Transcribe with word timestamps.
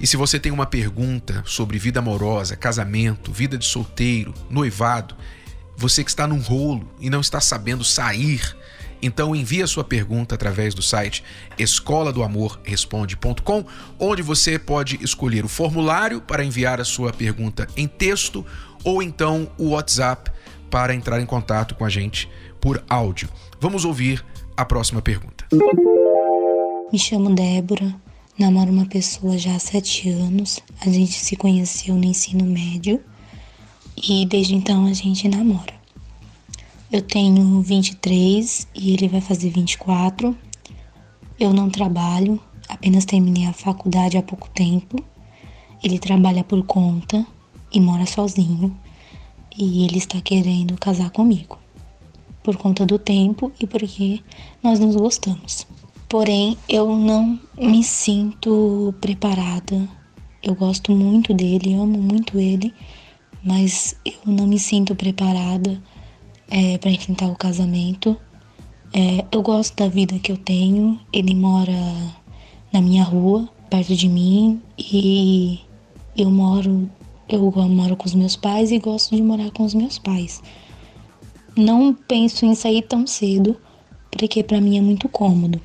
E 0.00 0.06
se 0.06 0.16
você 0.16 0.38
tem 0.38 0.52
uma 0.52 0.66
pergunta 0.66 1.42
sobre 1.46 1.78
vida 1.78 2.00
amorosa, 2.00 2.56
casamento, 2.56 3.32
vida 3.32 3.56
de 3.56 3.64
solteiro, 3.64 4.34
noivado, 4.50 5.14
você 5.76 6.04
que 6.04 6.10
está 6.10 6.26
num 6.26 6.40
rolo 6.40 6.88
e 7.00 7.08
não 7.08 7.20
está 7.20 7.40
sabendo 7.40 7.84
sair, 7.84 8.56
então 9.00 9.34
envie 9.34 9.62
a 9.62 9.66
sua 9.66 9.84
pergunta 9.84 10.34
através 10.34 10.74
do 10.74 10.82
site 10.82 11.22
escola 11.58 12.12
do 12.12 12.22
amor 12.22 12.60
responde.com, 12.64 13.64
onde 13.98 14.22
você 14.22 14.58
pode 14.58 14.98
escolher 15.02 15.44
o 15.44 15.48
formulário 15.48 16.20
para 16.20 16.44
enviar 16.44 16.80
a 16.80 16.84
sua 16.84 17.12
pergunta 17.12 17.66
em 17.76 17.86
texto 17.86 18.44
ou 18.82 19.02
então 19.02 19.50
o 19.58 19.70
WhatsApp 19.70 20.30
para 20.70 20.94
entrar 20.94 21.20
em 21.20 21.26
contato 21.26 21.74
com 21.74 21.84
a 21.84 21.88
gente 21.88 22.30
por 22.60 22.82
áudio. 22.88 23.28
Vamos 23.60 23.84
ouvir 23.84 24.24
a 24.56 24.64
próxima 24.64 25.02
pergunta. 25.02 25.46
Me 26.92 26.98
chamo 26.98 27.34
Débora, 27.34 27.94
namoro 28.38 28.72
uma 28.72 28.86
pessoa 28.86 29.38
já 29.38 29.54
há 29.54 29.58
sete 29.58 30.08
anos. 30.08 30.60
A 30.80 30.88
gente 30.88 31.12
se 31.12 31.36
conheceu 31.36 31.94
no 31.94 32.04
ensino 32.04 32.44
médio 32.44 33.00
e 33.96 34.26
desde 34.26 34.54
então 34.54 34.86
a 34.86 34.92
gente 34.92 35.28
namora. 35.28 35.74
Eu 36.90 37.00
tenho 37.00 37.60
23 37.60 38.68
e 38.74 38.92
ele 38.92 39.08
vai 39.08 39.20
fazer 39.20 39.50
24. 39.50 40.36
Eu 41.38 41.52
não 41.52 41.70
trabalho, 41.70 42.40
apenas 42.68 43.04
terminei 43.04 43.46
a 43.46 43.52
faculdade 43.52 44.16
há 44.16 44.22
pouco 44.22 44.48
tempo. 44.50 45.02
Ele 45.82 45.98
trabalha 45.98 46.42
por 46.42 46.64
conta 46.64 47.26
e 47.72 47.80
mora 47.80 48.06
sozinho. 48.06 48.76
E 49.56 49.84
ele 49.84 49.98
está 49.98 50.20
querendo 50.20 50.76
casar 50.76 51.10
comigo. 51.10 51.58
Por 52.42 52.56
conta 52.56 52.84
do 52.84 52.98
tempo 52.98 53.52
e 53.60 53.66
porque 53.66 54.20
nós 54.62 54.80
nos 54.80 54.96
gostamos. 54.96 55.66
Porém, 56.14 56.56
eu 56.68 56.94
não 56.94 57.40
me 57.58 57.82
sinto 57.82 58.94
preparada. 59.00 59.88
Eu 60.40 60.54
gosto 60.54 60.92
muito 60.92 61.34
dele, 61.34 61.74
amo 61.74 61.98
muito 61.98 62.38
ele, 62.38 62.72
mas 63.42 63.96
eu 64.06 64.32
não 64.32 64.46
me 64.46 64.56
sinto 64.56 64.94
preparada 64.94 65.82
é, 66.48 66.78
para 66.78 66.92
enfrentar 66.92 67.26
o 67.26 67.34
casamento. 67.34 68.16
É, 68.92 69.24
eu 69.32 69.42
gosto 69.42 69.74
da 69.74 69.88
vida 69.88 70.16
que 70.20 70.30
eu 70.30 70.36
tenho. 70.36 71.00
Ele 71.12 71.34
mora 71.34 71.72
na 72.72 72.80
minha 72.80 73.02
rua, 73.02 73.48
perto 73.68 73.96
de 73.96 74.08
mim, 74.08 74.62
e 74.78 75.58
eu 76.16 76.30
moro, 76.30 76.88
eu 77.28 77.50
moro 77.50 77.96
com 77.96 78.06
os 78.06 78.14
meus 78.14 78.36
pais 78.36 78.70
e 78.70 78.78
gosto 78.78 79.16
de 79.16 79.20
morar 79.20 79.50
com 79.50 79.64
os 79.64 79.74
meus 79.74 79.98
pais. 79.98 80.40
Não 81.56 81.92
penso 81.92 82.46
em 82.46 82.54
sair 82.54 82.82
tão 82.82 83.04
cedo, 83.04 83.56
porque 84.12 84.44
para 84.44 84.60
mim 84.60 84.78
é 84.78 84.80
muito 84.80 85.08
cômodo. 85.08 85.60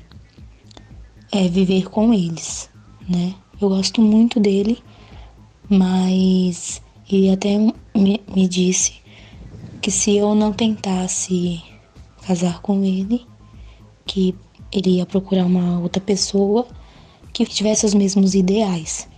É 1.32 1.48
viver 1.48 1.88
com 1.88 2.12
eles, 2.12 2.68
né? 3.08 3.34
Eu 3.60 3.68
gosto 3.68 4.02
muito 4.02 4.40
dele, 4.40 4.78
mas 5.68 6.82
ele 7.10 7.30
até 7.30 7.56
me, 7.58 8.20
me 8.34 8.48
disse 8.48 8.94
que 9.80 9.90
se 9.90 10.16
eu 10.16 10.34
não 10.34 10.52
tentasse 10.52 11.62
casar 12.22 12.60
com 12.60 12.84
ele, 12.84 13.26
que 14.06 14.34
ele 14.72 14.96
ia 14.96 15.06
procurar 15.06 15.46
uma 15.46 15.80
outra 15.80 16.00
pessoa 16.00 16.66
que 17.32 17.44
tivesse 17.44 17.86
os 17.86 17.94
mesmos 17.94 18.34
ideais. 18.34 19.08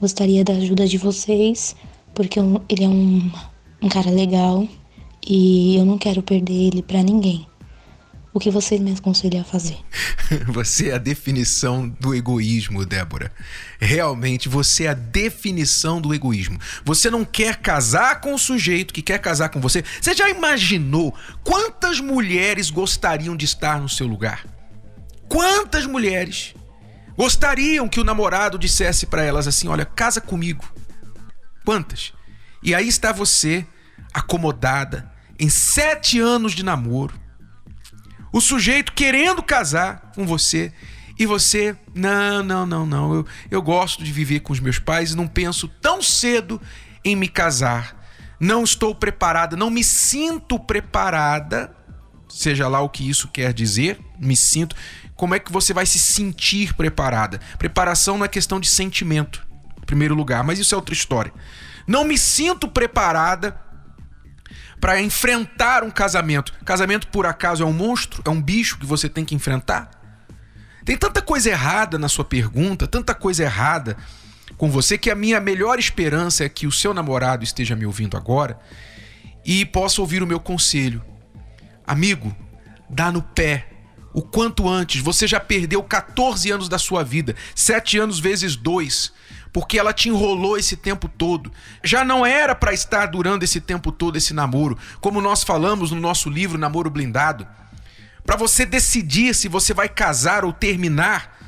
Gostaria 0.00 0.44
da 0.44 0.54
ajuda 0.54 0.86
de 0.86 0.98
vocês, 0.98 1.74
porque 2.14 2.38
ele 2.68 2.84
é 2.84 2.88
um, 2.88 3.30
um 3.82 3.88
cara 3.88 4.10
legal 4.10 4.66
e 5.26 5.76
eu 5.76 5.84
não 5.84 5.98
quero 5.98 6.22
perder 6.22 6.68
ele 6.68 6.82
para 6.82 7.02
ninguém. 7.02 7.46
O 8.36 8.38
que 8.38 8.50
você 8.50 8.78
me 8.78 8.92
aconselha 8.92 9.40
a 9.40 9.44
fazer? 9.44 9.78
Você 10.48 10.90
é 10.90 10.94
a 10.96 10.98
definição 10.98 11.88
do 11.88 12.14
egoísmo, 12.14 12.84
Débora. 12.84 13.32
Realmente, 13.80 14.46
você 14.46 14.84
é 14.84 14.88
a 14.88 14.94
definição 14.94 16.02
do 16.02 16.12
egoísmo. 16.12 16.58
Você 16.84 17.08
não 17.08 17.24
quer 17.24 17.56
casar 17.56 18.20
com 18.20 18.34
o 18.34 18.38
sujeito 18.38 18.92
que 18.92 19.00
quer 19.00 19.20
casar 19.20 19.48
com 19.48 19.58
você. 19.58 19.82
Você 19.98 20.14
já 20.14 20.28
imaginou 20.28 21.14
quantas 21.42 21.98
mulheres 21.98 22.68
gostariam 22.68 23.34
de 23.34 23.46
estar 23.46 23.80
no 23.80 23.88
seu 23.88 24.06
lugar? 24.06 24.44
Quantas 25.30 25.86
mulheres 25.86 26.54
gostariam 27.16 27.88
que 27.88 28.00
o 28.00 28.04
namorado 28.04 28.58
dissesse 28.58 29.06
para 29.06 29.22
elas 29.24 29.46
assim: 29.46 29.66
Olha, 29.66 29.86
casa 29.86 30.20
comigo? 30.20 30.62
Quantas? 31.64 32.12
E 32.62 32.74
aí 32.74 32.86
está 32.86 33.12
você, 33.12 33.66
acomodada, 34.12 35.10
em 35.40 35.48
sete 35.48 36.20
anos 36.20 36.52
de 36.52 36.62
namoro 36.62 37.24
o 38.36 38.40
sujeito 38.42 38.92
querendo 38.92 39.42
casar 39.42 40.12
com 40.14 40.26
você 40.26 40.70
e 41.18 41.24
você, 41.24 41.74
não, 41.94 42.42
não, 42.42 42.66
não, 42.66 42.84
não, 42.84 43.14
eu, 43.14 43.26
eu 43.50 43.62
gosto 43.62 44.04
de 44.04 44.12
viver 44.12 44.40
com 44.40 44.52
os 44.52 44.60
meus 44.60 44.78
pais 44.78 45.12
e 45.12 45.16
não 45.16 45.26
penso 45.26 45.66
tão 45.80 46.02
cedo 46.02 46.60
em 47.02 47.16
me 47.16 47.28
casar. 47.28 47.96
Não 48.38 48.62
estou 48.62 48.94
preparada, 48.94 49.56
não 49.56 49.70
me 49.70 49.82
sinto 49.82 50.58
preparada, 50.58 51.74
seja 52.28 52.68
lá 52.68 52.82
o 52.82 52.90
que 52.90 53.08
isso 53.08 53.26
quer 53.28 53.54
dizer, 53.54 53.98
me 54.18 54.36
sinto. 54.36 54.76
Como 55.14 55.34
é 55.34 55.38
que 55.38 55.50
você 55.50 55.72
vai 55.72 55.86
se 55.86 55.98
sentir 55.98 56.74
preparada? 56.74 57.40
Preparação 57.56 58.18
não 58.18 58.26
é 58.26 58.28
questão 58.28 58.60
de 58.60 58.68
sentimento, 58.68 59.46
em 59.78 59.86
primeiro 59.86 60.14
lugar, 60.14 60.44
mas 60.44 60.58
isso 60.58 60.74
é 60.74 60.76
outra 60.76 60.92
história. 60.92 61.32
Não 61.86 62.04
me 62.04 62.18
sinto 62.18 62.68
preparada 62.68 63.58
para 64.80 65.00
enfrentar 65.00 65.82
um 65.82 65.90
casamento. 65.90 66.52
Casamento, 66.64 67.08
por 67.08 67.26
acaso, 67.26 67.62
é 67.62 67.66
um 67.66 67.72
monstro? 67.72 68.22
É 68.24 68.30
um 68.30 68.40
bicho 68.40 68.78
que 68.78 68.86
você 68.86 69.08
tem 69.08 69.24
que 69.24 69.34
enfrentar? 69.34 69.90
Tem 70.84 70.96
tanta 70.96 71.20
coisa 71.20 71.50
errada 71.50 71.98
na 71.98 72.08
sua 72.08 72.24
pergunta, 72.24 72.86
tanta 72.86 73.14
coisa 73.14 73.42
errada 73.42 73.96
com 74.56 74.70
você, 74.70 74.96
que 74.96 75.10
a 75.10 75.14
minha 75.14 75.40
melhor 75.40 75.78
esperança 75.78 76.44
é 76.44 76.48
que 76.48 76.66
o 76.66 76.72
seu 76.72 76.94
namorado 76.94 77.42
esteja 77.42 77.74
me 77.74 77.84
ouvindo 77.84 78.16
agora 78.16 78.58
e 79.44 79.64
possa 79.64 80.00
ouvir 80.00 80.22
o 80.22 80.26
meu 80.26 80.38
conselho. 80.38 81.04
Amigo, 81.86 82.34
dá 82.88 83.10
no 83.10 83.22
pé. 83.22 83.68
O 84.12 84.22
quanto 84.22 84.68
antes, 84.68 85.00
você 85.02 85.26
já 85.26 85.38
perdeu 85.38 85.82
14 85.82 86.50
anos 86.50 86.68
da 86.68 86.78
sua 86.78 87.04
vida, 87.04 87.36
7 87.54 87.98
anos 87.98 88.18
vezes 88.18 88.56
2 88.56 89.12
porque 89.56 89.78
ela 89.78 89.94
te 89.94 90.10
enrolou 90.10 90.58
esse 90.58 90.76
tempo 90.76 91.08
todo. 91.08 91.50
Já 91.82 92.04
não 92.04 92.26
era 92.26 92.54
para 92.54 92.74
estar 92.74 93.06
durando 93.06 93.42
esse 93.42 93.58
tempo 93.58 93.90
todo 93.90 94.16
esse 94.18 94.34
namoro, 94.34 94.76
como 95.00 95.18
nós 95.18 95.42
falamos 95.42 95.90
no 95.92 95.98
nosso 95.98 96.28
livro 96.28 96.58
Namoro 96.58 96.90
Blindado. 96.90 97.48
Para 98.22 98.36
você 98.36 98.66
decidir 98.66 99.34
se 99.34 99.48
você 99.48 99.72
vai 99.72 99.88
casar 99.88 100.44
ou 100.44 100.52
terminar 100.52 101.38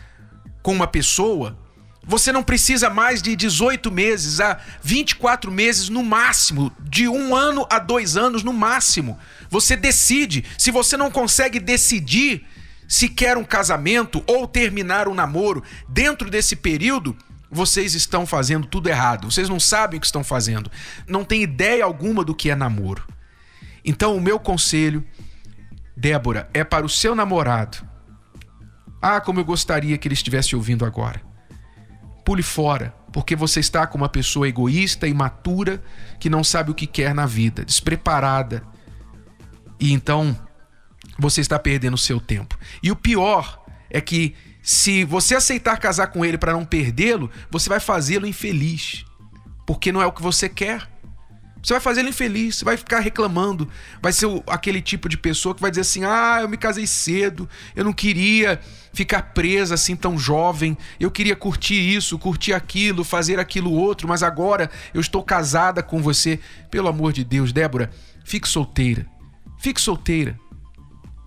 com 0.63 0.73
uma 0.73 0.87
pessoa, 0.87 1.59
você 2.03 2.33
não 2.33 2.43
precisa 2.43 2.89
mais 2.89 3.21
de 3.21 3.37
18 3.37 3.93
meses 3.93 4.41
a 4.41 4.59
24 4.83 5.53
meses 5.53 5.91
no 5.91 6.03
máximo, 6.03 6.73
de 6.81 7.07
um 7.09 7.37
ano 7.37 7.67
a 7.69 7.79
dois 7.79 8.17
anos 8.17 8.43
no 8.43 8.55
máximo. 8.55 9.19
Você 9.51 9.77
decide. 9.77 10.47
Se 10.57 10.71
você 10.71 10.97
não 10.97 11.11
consegue 11.11 11.61
decidir 11.61 12.47
se 12.89 13.07
quer 13.07 13.37
um 13.37 13.45
casamento 13.45 14.25
ou 14.27 14.49
terminar 14.49 15.09
um 15.09 15.15
namoro 15.15 15.63
dentro 15.87 16.31
desse 16.31 16.57
período, 16.57 17.15
vocês 17.51 17.95
estão 17.95 18.27
fazendo 18.27 18.67
tudo 18.67 18.89
errado. 18.89 19.31
Vocês 19.31 19.49
não 19.49 19.59
sabem 19.59 19.99
o 19.99 20.01
que 20.01 20.07
estão 20.07 20.23
fazendo. 20.23 20.71
Não 21.07 21.25
têm 21.25 21.43
ideia 21.43 21.85
alguma 21.85 22.25
do 22.25 22.35
que 22.35 22.51
é 22.51 22.55
namoro. 22.55 23.07
Então, 23.85 24.17
o 24.17 24.21
meu 24.21 24.39
conselho, 24.39 25.05
Débora, 25.97 26.49
é 26.53 26.63
para 26.63 26.85
o 26.85 26.89
seu 26.89 27.15
namorado. 27.15 27.79
Ah, 29.01 29.21
como 29.21 29.41
eu 29.41 29.45
gostaria 29.45 29.97
que 29.97 30.07
ele 30.09 30.15
estivesse 30.15 30.55
ouvindo 30.55 30.85
agora. 30.85 31.23
Pule 32.25 32.43
fora, 32.43 32.95
porque 33.13 33.35
você 33.35 33.61
está 33.61 33.87
com 33.87 33.97
uma 33.97 34.09
pessoa 34.09 34.49
egoísta, 34.49 35.07
imatura, 35.09 35.83
que 36.21 36.29
não 36.29 36.45
sabe 36.45 36.71
o 36.71 36.75
que 36.75 36.87
quer 36.87 37.15
na 37.15 37.25
vida, 37.25 37.65
despreparada. 37.65 38.63
E 39.81 39.93
então 39.93 40.37
você 41.19 41.41
está 41.41 41.59
perdendo 41.59 41.95
o 41.95 41.99
seu 41.99 42.21
tempo. 42.21 42.59
E 42.83 42.91
o 42.91 42.97
pior 42.97 43.65
é 43.89 44.01
que 44.01 44.35
se 44.71 45.03
você 45.03 45.35
aceitar 45.35 45.79
casar 45.79 46.09
com 46.09 46.23
ele 46.23 46.37
para 46.37 46.53
não 46.53 46.63
perdê-lo, 46.63 47.31
você 47.51 47.71
vai 47.71 47.81
fazê-lo 47.81 48.27
infeliz. 48.27 49.03
Porque 49.67 49.91
não 49.91 50.03
é 50.03 50.05
o 50.05 50.13
que 50.13 50.21
você 50.21 50.47
quer. 50.47 50.87
Você 51.63 51.73
vai 51.73 51.81
fazer 51.81 52.01
ele 52.01 52.11
infeliz, 52.11 52.57
você 52.57 52.67
vai 52.67 52.77
ficar 52.77 53.01
reclamando. 53.01 53.67
Vai 54.03 54.13
ser 54.13 54.27
aquele 54.47 54.83
tipo 54.83 55.09
de 55.09 55.17
pessoa 55.17 55.55
que 55.55 55.63
vai 55.63 55.71
dizer 55.71 55.81
assim: 55.81 56.05
ah, 56.05 56.41
eu 56.43 56.49
me 56.51 56.59
casei 56.59 56.87
cedo, 56.87 57.49
eu 57.75 57.83
não 57.83 57.95
queria 57.95 58.61
ficar 58.93 59.33
presa 59.33 59.73
assim 59.73 59.97
tão 59.97 60.19
jovem, 60.19 60.77
eu 61.01 61.11
queria 61.11 61.35
curtir 61.35 61.97
isso, 61.97 62.19
curtir 62.19 62.53
aquilo, 62.53 63.05
fazer 63.05 63.41
aquilo 63.41 63.73
outro, 63.73 64.07
mas 64.07 64.23
agora 64.23 64.71
eu 64.93 65.01
estou 65.01 65.23
casada 65.23 65.83
com 65.83 66.03
você. 66.03 66.41
Pelo 66.71 66.89
amor 66.89 67.15
de 67.15 67.25
Deus, 67.25 67.55
Débora, 67.55 67.91
fique 68.23 68.47
solteira. 68.47 69.07
Fique 69.59 69.81
solteira. 69.81 70.39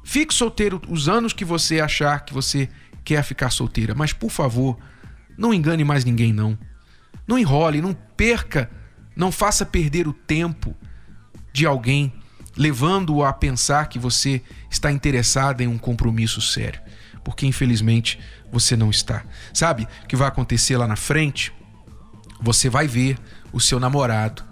Fique 0.03 0.31
solteiro 0.31 0.79
os 0.87 1.09
anos 1.09 1.33
que 1.33 1.43
você 1.43 1.79
achar 1.79 2.23
que 2.23 2.35
você 2.35 2.69
quer 3.03 3.23
ficar 3.23 3.49
solteira, 3.49 3.93
mas 3.95 4.13
por 4.13 4.29
favor, 4.29 4.77
não 5.37 5.53
engane 5.53 5.83
mais 5.83 6.05
ninguém 6.05 6.33
não. 6.33 6.57
Não 7.27 7.37
enrole, 7.37 7.81
não 7.81 7.93
perca 7.93 8.69
não 9.15 9.31
faça 9.31 9.65
perder 9.65 10.07
o 10.07 10.13
tempo 10.13 10.75
de 11.53 11.65
alguém, 11.65 12.13
levando-o 12.55 13.23
a 13.23 13.33
pensar 13.33 13.87
que 13.87 13.99
você 13.99 14.41
está 14.69 14.91
interessado 14.91 15.61
em 15.61 15.67
um 15.67 15.77
compromisso 15.77 16.41
sério, 16.41 16.81
porque 17.23 17.45
infelizmente 17.45 18.19
você 18.51 18.75
não 18.75 18.89
está. 18.89 19.23
Sabe 19.53 19.87
o 20.03 20.07
que 20.07 20.15
vai 20.15 20.27
acontecer 20.27 20.77
lá 20.77 20.87
na 20.87 20.95
frente? 20.95 21.53
Você 22.41 22.69
vai 22.69 22.87
ver 22.87 23.17
o 23.51 23.59
seu 23.59 23.79
namorado 23.79 24.43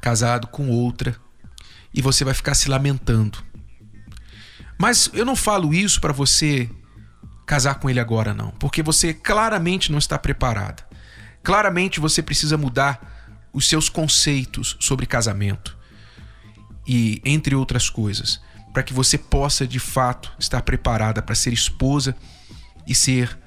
casado 0.00 0.46
com 0.46 0.68
outra 0.68 1.16
e 1.92 2.00
você 2.00 2.24
vai 2.24 2.34
ficar 2.34 2.54
se 2.54 2.68
lamentando. 2.68 3.42
Mas 4.78 5.10
eu 5.12 5.24
não 5.24 5.34
falo 5.34 5.74
isso 5.74 6.00
para 6.00 6.12
você 6.12 6.70
casar 7.48 7.76
com 7.76 7.88
ele 7.88 7.98
agora, 7.98 8.34
não, 8.34 8.50
porque 8.50 8.82
você 8.82 9.14
claramente 9.14 9.90
não 9.90 9.98
está 9.98 10.18
preparada. 10.18 10.86
Claramente 11.42 11.98
você 11.98 12.22
precisa 12.22 12.58
mudar 12.58 13.48
os 13.54 13.66
seus 13.66 13.88
conceitos 13.88 14.76
sobre 14.78 15.06
casamento 15.06 15.74
e 16.86 17.22
entre 17.24 17.54
outras 17.54 17.88
coisas, 17.88 18.38
para 18.70 18.82
que 18.82 18.92
você 18.92 19.16
possa 19.16 19.66
de 19.66 19.78
fato 19.78 20.30
estar 20.38 20.60
preparada 20.60 21.22
para 21.22 21.34
ser 21.34 21.54
esposa 21.54 22.14
e 22.86 22.94
ser 22.94 23.38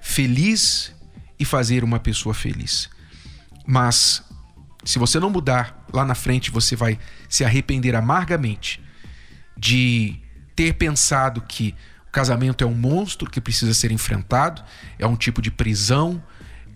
feliz 0.00 0.94
e 1.36 1.44
fazer 1.44 1.82
uma 1.82 1.98
pessoa 1.98 2.32
feliz. 2.32 2.88
Mas 3.66 4.22
se 4.84 4.96
você 4.96 5.18
não 5.18 5.28
mudar, 5.28 5.84
lá 5.92 6.04
na 6.04 6.14
frente 6.14 6.52
você 6.52 6.76
vai 6.76 7.00
se 7.28 7.44
arrepender 7.44 7.96
amargamente 7.96 8.80
de 9.56 10.22
ter 10.54 10.74
pensado 10.74 11.40
que 11.40 11.74
o 12.10 12.12
casamento 12.12 12.64
é 12.64 12.66
um 12.66 12.74
monstro 12.74 13.30
que 13.30 13.40
precisa 13.40 13.72
ser 13.72 13.92
enfrentado, 13.92 14.64
é 14.98 15.06
um 15.06 15.14
tipo 15.14 15.40
de 15.40 15.48
prisão, 15.48 16.20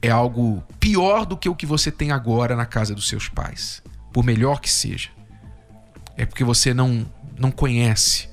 é 0.00 0.08
algo 0.08 0.62
pior 0.78 1.26
do 1.26 1.36
que 1.36 1.48
o 1.48 1.56
que 1.56 1.66
você 1.66 1.90
tem 1.90 2.12
agora 2.12 2.54
na 2.54 2.64
casa 2.64 2.94
dos 2.94 3.08
seus 3.08 3.28
pais, 3.28 3.82
por 4.12 4.24
melhor 4.24 4.60
que 4.60 4.70
seja. 4.70 5.10
É 6.16 6.24
porque 6.24 6.44
você 6.44 6.72
não, 6.72 7.04
não 7.36 7.50
conhece, 7.50 8.28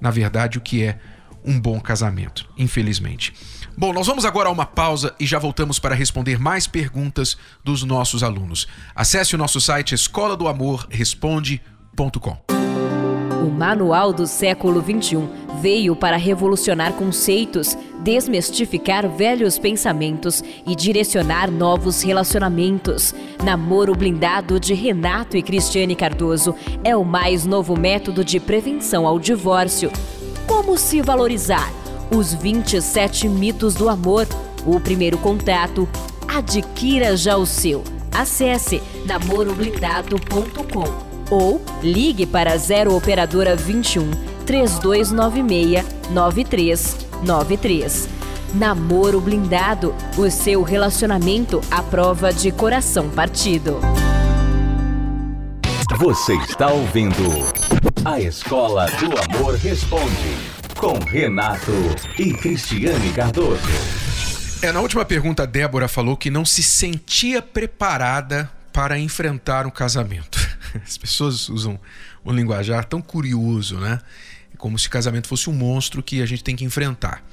na 0.00 0.10
verdade, 0.10 0.56
o 0.56 0.60
que 0.62 0.82
é 0.82 0.98
um 1.44 1.60
bom 1.60 1.78
casamento, 1.78 2.48
infelizmente. 2.56 3.34
Bom, 3.76 3.92
nós 3.92 4.06
vamos 4.06 4.24
agora 4.24 4.48
a 4.48 4.52
uma 4.52 4.64
pausa 4.64 5.14
e 5.20 5.26
já 5.26 5.38
voltamos 5.38 5.78
para 5.78 5.94
responder 5.94 6.38
mais 6.40 6.66
perguntas 6.66 7.36
dos 7.62 7.82
nossos 7.82 8.22
alunos. 8.22 8.66
Acesse 8.96 9.34
o 9.34 9.38
nosso 9.38 9.60
site 9.60 9.94
escola 9.94 10.34
do 10.34 10.48
amor 10.48 10.86
responde.com. 10.88 12.38
O 13.44 13.50
Manual 13.50 14.14
do 14.14 14.26
Século 14.26 14.82
XXI 14.82 15.47
veio 15.60 15.96
para 15.96 16.16
revolucionar 16.16 16.92
conceitos, 16.92 17.76
desmistificar 18.00 19.08
velhos 19.08 19.58
pensamentos 19.58 20.42
e 20.66 20.74
direcionar 20.74 21.50
novos 21.50 22.02
relacionamentos. 22.02 23.14
Namoro 23.44 23.94
Blindado 23.94 24.60
de 24.60 24.74
Renato 24.74 25.36
e 25.36 25.42
Cristiane 25.42 25.96
Cardoso 25.96 26.54
é 26.84 26.96
o 26.96 27.04
mais 27.04 27.44
novo 27.44 27.78
método 27.78 28.24
de 28.24 28.38
prevenção 28.38 29.06
ao 29.06 29.18
divórcio. 29.18 29.90
Como 30.46 30.78
se 30.78 31.02
valorizar? 31.02 31.72
Os 32.14 32.32
27 32.32 33.28
mitos 33.28 33.74
do 33.74 33.88
amor. 33.88 34.26
O 34.64 34.80
primeiro 34.80 35.18
contato. 35.18 35.88
Adquira 36.26 37.16
já 37.16 37.36
o 37.36 37.46
seu. 37.46 37.82
Acesse 38.12 38.82
namoroblindado.com 39.06 41.08
ou 41.30 41.60
ligue 41.82 42.26
para 42.26 42.56
0 42.56 42.96
operadora 42.96 43.54
21 43.54 44.37
3296 44.48 45.84
9393. 46.10 48.08
Namoro 48.54 49.20
blindado, 49.20 49.94
o 50.16 50.30
seu 50.30 50.62
relacionamento 50.62 51.60
à 51.70 51.82
prova 51.82 52.32
de 52.32 52.50
coração 52.50 53.10
partido. 53.10 53.78
Você 55.98 56.32
está 56.36 56.68
ouvindo 56.68 57.22
A 58.06 58.18
Escola 58.20 58.86
do 58.86 59.36
Amor 59.36 59.54
Responde 59.56 60.38
com 60.78 60.98
Renato 60.98 61.72
e 62.18 62.32
Cristiane 62.32 63.12
Cardoso. 63.12 63.60
É, 64.62 64.72
na 64.72 64.80
última 64.80 65.04
pergunta, 65.04 65.42
a 65.42 65.46
Débora 65.46 65.88
falou 65.88 66.16
que 66.16 66.30
não 66.30 66.46
se 66.46 66.62
sentia 66.62 67.42
preparada 67.42 68.50
para 68.72 68.98
enfrentar 68.98 69.66
um 69.66 69.70
casamento. 69.70 70.38
As 70.82 70.96
pessoas 70.96 71.50
usam 71.50 71.78
um 72.24 72.32
linguajar 72.32 72.86
tão 72.86 73.02
curioso, 73.02 73.76
né? 73.76 74.00
Como 74.58 74.78
se 74.78 74.90
casamento 74.90 75.28
fosse 75.28 75.48
um 75.48 75.54
monstro 75.54 76.02
que 76.02 76.20
a 76.20 76.26
gente 76.26 76.44
tem 76.44 76.56
que 76.56 76.64
enfrentar. 76.64 77.24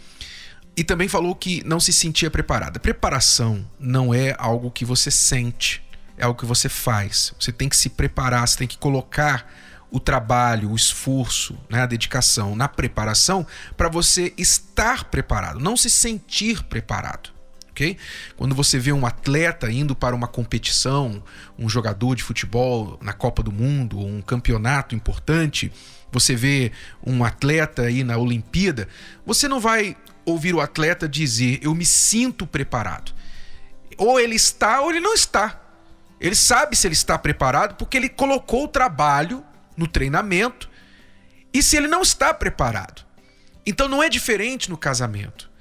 E 0.78 0.84
também 0.84 1.08
falou 1.08 1.36
que 1.36 1.64
não 1.66 1.80
se 1.80 1.92
sentia 1.92 2.30
preparada. 2.30 2.80
Preparação 2.80 3.66
não 3.80 4.14
é 4.14 4.36
algo 4.38 4.70
que 4.70 4.86
você 4.86 5.10
sente, 5.10 5.84
é 6.18 6.26
algo 6.26 6.40
que 6.40 6.46
você 6.46 6.70
faz. 6.70 7.34
Você 7.40 7.52
tem 7.52 7.68
que 7.68 7.78
se 7.78 7.90
preparar, 7.90 8.48
você 8.48 8.58
tem 8.58 8.68
que 8.68 8.78
colocar 8.78 9.52
o 9.90 10.00
trabalho, 10.00 10.72
o 10.72 10.76
esforço, 10.76 11.58
né, 11.70 11.82
a 11.82 11.86
dedicação 11.86 12.56
na 12.56 12.68
preparação 12.68 13.48
para 13.78 13.88
você 13.88 14.34
estar 14.38 15.06
preparado, 15.06 15.60
não 15.60 15.78
se 15.78 15.90
sentir 15.90 16.64
preparado 16.64 17.36
ok? 17.76 17.98
Quando 18.38 18.56
você 18.56 18.80
vê 18.80 18.94
um 18.94 19.06
atleta 19.06 19.70
indo 19.70 19.94
para 19.94 20.16
uma 20.16 20.28
competição, 20.28 21.22
um 21.60 21.68
jogador 21.68 22.16
de 22.16 22.24
futebol 22.24 22.98
na 23.02 23.12
Copa 23.12 23.44
do 23.44 23.52
Mundo, 23.52 24.00
um 24.00 24.22
campeonato 24.22 24.96
importante, 24.96 25.72
você 26.16 26.34
vê 26.34 26.72
um 27.06 27.26
atleta 27.26 27.82
aí 27.82 28.02
na 28.02 28.18
Olimpíada, 28.18 28.88
você 29.26 29.50
não 29.50 29.60
vai 29.60 29.98
ouvir 30.24 30.56
o 30.56 30.62
atleta 30.62 31.10
dizer 31.10 31.60
eu 31.62 31.76
me 31.76 31.86
sinto 31.86 32.48
preparado. 32.48 33.14
Ou 33.98 34.18
ele 34.18 34.36
está 34.36 34.80
ou 34.80 34.92
ele 34.92 35.02
não 35.02 35.14
está. 35.14 35.62
Ele 36.18 36.34
sabe 36.34 36.78
se 36.78 36.88
ele 36.88 36.94
está 36.94 37.18
preparado 37.18 37.76
porque 37.76 37.98
ele 37.98 38.08
colocou 38.08 38.64
o 38.64 38.68
trabalho 38.70 39.44
no 39.76 39.88
treinamento 39.88 40.70
e 41.54 41.62
se 41.62 41.76
ele 41.76 41.90
não 41.90 42.02
está 42.02 42.34
preparado. 42.34 43.06
Então 43.66 43.90
não 43.90 44.02
é 44.02 44.08
diferente 44.08 44.70
no 44.70 44.78
casamento. 44.78 45.52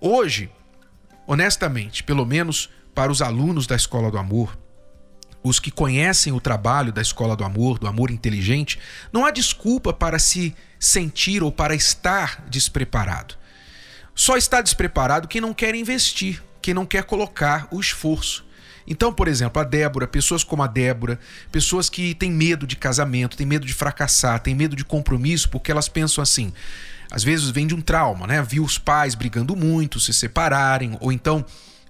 Hoje, 0.00 0.52
honestamente, 1.26 2.04
pelo 2.04 2.24
menos 2.24 2.70
para 2.94 3.10
os 3.10 3.20
alunos 3.20 3.66
da 3.66 3.74
Escola 3.74 4.08
do 4.08 4.18
Amor, 4.18 4.56
os 5.44 5.60
que 5.60 5.70
conhecem 5.70 6.32
o 6.32 6.40
trabalho 6.40 6.90
da 6.90 7.02
Escola 7.02 7.36
do 7.36 7.44
Amor, 7.44 7.78
do 7.78 7.86
amor 7.86 8.10
inteligente, 8.10 8.78
não 9.12 9.26
há 9.26 9.30
desculpa 9.30 9.92
para 9.92 10.18
se 10.18 10.56
sentir 10.80 11.42
ou 11.42 11.52
para 11.52 11.74
estar 11.74 12.42
despreparado. 12.48 13.34
Só 14.14 14.38
está 14.38 14.62
despreparado 14.62 15.28
quem 15.28 15.42
não 15.42 15.52
quer 15.52 15.74
investir, 15.74 16.42
quem 16.62 16.72
não 16.72 16.86
quer 16.86 17.04
colocar 17.04 17.68
o 17.70 17.78
esforço. 17.78 18.42
Então, 18.86 19.12
por 19.12 19.28
exemplo, 19.28 19.60
a 19.60 19.64
Débora, 19.64 20.06
pessoas 20.06 20.42
como 20.42 20.62
a 20.62 20.66
Débora, 20.66 21.20
pessoas 21.52 21.90
que 21.90 22.14
têm 22.14 22.30
medo 22.30 22.66
de 22.66 22.76
casamento, 22.76 23.36
têm 23.36 23.46
medo 23.46 23.66
de 23.66 23.74
fracassar, 23.74 24.40
têm 24.40 24.54
medo 24.54 24.74
de 24.74 24.84
compromisso, 24.84 25.50
porque 25.50 25.70
elas 25.70 25.88
pensam 25.88 26.22
assim: 26.22 26.52
às 27.10 27.22
vezes 27.22 27.50
vem 27.50 27.66
de 27.66 27.74
um 27.74 27.80
trauma, 27.82 28.26
né? 28.26 28.42
Viu 28.42 28.64
os 28.64 28.78
pais 28.78 29.14
brigando 29.14 29.54
muito, 29.54 30.00
se 30.00 30.12
separarem, 30.12 30.96
ou 31.00 31.12
então 31.12 31.44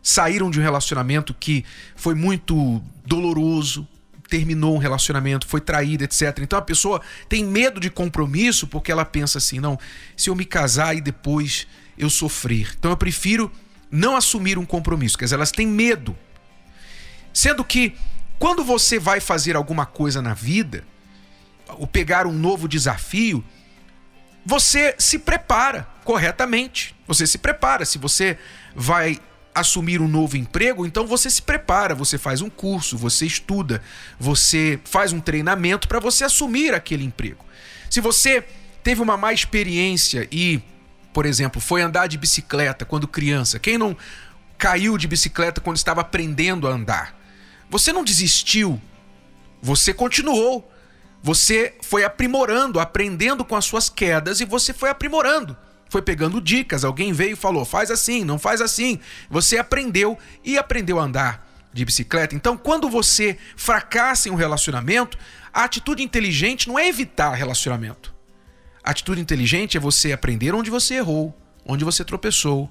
saíram 0.04 0.50
de 0.50 0.60
um 0.60 0.62
relacionamento 0.62 1.32
que 1.32 1.64
foi 1.96 2.14
muito 2.14 2.82
doloroso, 3.06 3.88
terminou 4.28 4.74
um 4.76 4.78
relacionamento, 4.78 5.46
foi 5.46 5.62
traída, 5.62 6.04
etc. 6.04 6.40
Então 6.42 6.58
a 6.58 6.62
pessoa 6.62 7.00
tem 7.26 7.42
medo 7.42 7.80
de 7.80 7.88
compromisso 7.88 8.66
porque 8.66 8.92
ela 8.92 9.04
pensa 9.04 9.38
assim: 9.38 9.58
não, 9.58 9.78
se 10.14 10.28
eu 10.28 10.34
me 10.36 10.44
casar 10.44 10.94
e 10.94 11.00
depois 11.00 11.66
eu 11.96 12.10
sofrer. 12.10 12.74
Então 12.78 12.90
eu 12.90 12.96
prefiro 12.96 13.50
não 13.90 14.14
assumir 14.14 14.58
um 14.58 14.66
compromisso. 14.66 15.16
Quer 15.16 15.24
dizer, 15.24 15.36
elas 15.36 15.50
têm 15.50 15.66
medo. 15.66 16.16
Sendo 17.32 17.64
que 17.64 17.94
quando 18.38 18.62
você 18.62 18.98
vai 18.98 19.20
fazer 19.20 19.56
alguma 19.56 19.86
coisa 19.86 20.20
na 20.20 20.34
vida, 20.34 20.84
ou 21.78 21.86
pegar 21.86 22.26
um 22.26 22.32
novo 22.32 22.68
desafio, 22.68 23.42
você 24.44 24.94
se 24.98 25.18
prepara 25.18 25.88
corretamente. 26.04 26.94
Você 27.06 27.26
se 27.26 27.38
prepara. 27.38 27.86
Se 27.86 27.96
você 27.96 28.36
vai 28.74 29.18
assumir 29.54 30.00
um 30.00 30.08
novo 30.08 30.36
emprego, 30.36 30.84
então 30.84 31.06
você 31.06 31.30
se 31.30 31.40
prepara, 31.40 31.94
você 31.94 32.18
faz 32.18 32.40
um 32.40 32.50
curso, 32.50 32.98
você 32.98 33.24
estuda, 33.24 33.80
você 34.18 34.80
faz 34.84 35.12
um 35.12 35.20
treinamento 35.20 35.86
para 35.86 36.00
você 36.00 36.24
assumir 36.24 36.74
aquele 36.74 37.04
emprego. 37.04 37.44
Se 37.88 38.00
você 38.00 38.44
teve 38.82 39.00
uma 39.00 39.16
má 39.16 39.32
experiência 39.32 40.28
e, 40.32 40.60
por 41.12 41.24
exemplo, 41.24 41.60
foi 41.60 41.82
andar 41.82 42.08
de 42.08 42.18
bicicleta 42.18 42.84
quando 42.84 43.06
criança, 43.06 43.58
quem 43.58 43.78
não 43.78 43.96
caiu 44.58 44.98
de 44.98 45.06
bicicleta 45.06 45.60
quando 45.60 45.76
estava 45.76 46.00
aprendendo 46.00 46.66
a 46.66 46.72
andar? 46.72 47.16
Você 47.70 47.92
não 47.92 48.04
desistiu 48.04 48.80
Você 49.62 49.94
continuou. 49.94 50.70
Você 51.22 51.74
foi 51.80 52.04
aprimorando, 52.04 52.78
aprendendo 52.78 53.46
com 53.46 53.56
as 53.56 53.64
suas 53.64 53.88
quedas 53.88 54.40
e 54.40 54.44
você 54.44 54.74
foi 54.74 54.90
aprimorando. 54.90 55.56
Foi 55.94 56.02
pegando 56.02 56.40
dicas, 56.40 56.82
alguém 56.82 57.12
veio 57.12 57.34
e 57.34 57.36
falou: 57.36 57.64
faz 57.64 57.88
assim, 57.88 58.24
não 58.24 58.36
faz 58.36 58.60
assim. 58.60 58.98
Você 59.30 59.58
aprendeu 59.58 60.18
e 60.42 60.58
aprendeu 60.58 60.98
a 60.98 61.04
andar 61.04 61.48
de 61.72 61.84
bicicleta. 61.84 62.34
Então, 62.34 62.56
quando 62.56 62.90
você 62.90 63.38
fracassa 63.56 64.28
em 64.28 64.32
um 64.32 64.34
relacionamento, 64.34 65.16
a 65.52 65.62
atitude 65.62 66.02
inteligente 66.02 66.66
não 66.66 66.76
é 66.76 66.88
evitar 66.88 67.32
relacionamento. 67.34 68.12
A 68.82 68.90
atitude 68.90 69.20
inteligente 69.20 69.76
é 69.76 69.80
você 69.80 70.12
aprender 70.12 70.52
onde 70.52 70.68
você 70.68 70.94
errou, 70.94 71.32
onde 71.64 71.84
você 71.84 72.04
tropeçou, 72.04 72.68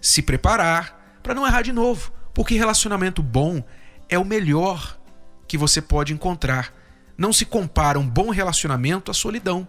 se 0.00 0.22
preparar 0.22 1.18
para 1.22 1.34
não 1.34 1.46
errar 1.46 1.60
de 1.60 1.74
novo, 1.74 2.10
porque 2.32 2.54
relacionamento 2.54 3.22
bom 3.22 3.62
é 4.08 4.18
o 4.18 4.24
melhor 4.24 4.98
que 5.46 5.58
você 5.58 5.82
pode 5.82 6.14
encontrar. 6.14 6.72
Não 7.18 7.34
se 7.34 7.44
compara 7.44 7.98
um 7.98 8.08
bom 8.08 8.30
relacionamento 8.30 9.10
à 9.10 9.14
solidão. 9.14 9.68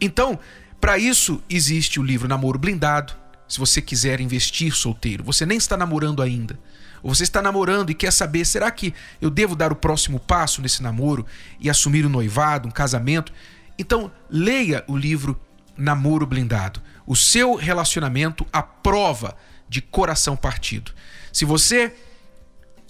Então, 0.00 0.38
para 0.80 0.98
isso 0.98 1.42
existe 1.48 1.98
o 1.98 2.02
livro 2.02 2.28
Namoro 2.28 2.58
Blindado. 2.58 3.14
Se 3.48 3.58
você 3.58 3.80
quiser 3.80 4.20
investir 4.20 4.74
solteiro, 4.74 5.22
você 5.22 5.46
nem 5.46 5.56
está 5.56 5.76
namorando 5.76 6.20
ainda 6.20 6.58
ou 7.06 7.14
você 7.14 7.22
está 7.22 7.40
namorando 7.40 7.90
e 7.90 7.94
quer 7.94 8.12
saber, 8.12 8.44
será 8.44 8.68
que 8.68 8.92
eu 9.20 9.30
devo 9.30 9.54
dar 9.54 9.70
o 9.72 9.76
próximo 9.76 10.18
passo 10.18 10.60
nesse 10.60 10.82
namoro 10.82 11.24
e 11.60 11.70
assumir 11.70 12.04
um 12.04 12.08
noivado, 12.08 12.66
um 12.66 12.70
casamento? 12.72 13.32
Então, 13.78 14.10
leia 14.28 14.82
o 14.88 14.96
livro 14.96 15.40
Namoro 15.76 16.26
Blindado. 16.26 16.82
O 17.06 17.14
seu 17.14 17.54
relacionamento 17.54 18.44
à 18.52 18.60
prova 18.60 19.36
de 19.68 19.80
coração 19.80 20.36
partido. 20.36 20.90
Se 21.32 21.44
você 21.44 21.94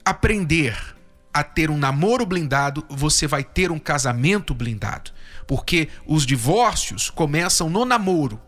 aprender 0.02 0.95
a 1.36 1.44
ter 1.44 1.70
um 1.70 1.76
namoro 1.76 2.24
blindado, 2.24 2.82
você 2.88 3.26
vai 3.26 3.44
ter 3.44 3.70
um 3.70 3.78
casamento 3.78 4.54
blindado. 4.54 5.10
Porque 5.46 5.90
os 6.06 6.24
divórcios 6.24 7.10
começam 7.10 7.68
no 7.68 7.84
namoro. 7.84 8.40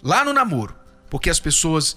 Lá 0.00 0.24
no 0.24 0.32
namoro. 0.32 0.76
Porque 1.10 1.28
as 1.28 1.40
pessoas 1.40 1.96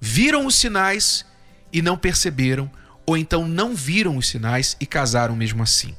viram 0.00 0.46
os 0.46 0.54
sinais 0.54 1.26
e 1.70 1.82
não 1.82 1.98
perceberam, 1.98 2.70
ou 3.04 3.14
então 3.14 3.46
não 3.46 3.74
viram 3.74 4.16
os 4.16 4.26
sinais 4.26 4.74
e 4.80 4.86
casaram 4.86 5.36
mesmo 5.36 5.62
assim. 5.62 5.94